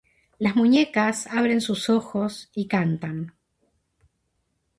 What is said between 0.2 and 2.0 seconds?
Las muñecas abren sus